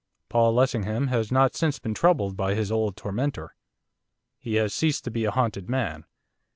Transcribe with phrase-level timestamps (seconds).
[0.29, 3.53] Paul Lessingham has not since been troubled by his old tormentor.
[4.39, 6.05] He has ceased to be a haunted man.